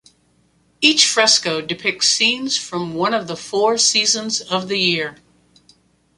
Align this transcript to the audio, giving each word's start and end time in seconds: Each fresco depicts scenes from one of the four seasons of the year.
Each 0.81 1.05
fresco 1.05 1.61
depicts 1.61 2.07
scenes 2.07 2.57
from 2.57 2.95
one 2.95 3.13
of 3.13 3.27
the 3.27 3.37
four 3.37 3.77
seasons 3.77 4.41
of 4.41 4.67
the 4.67 4.79
year. 4.79 5.17